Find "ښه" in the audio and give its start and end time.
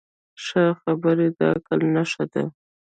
0.45-0.63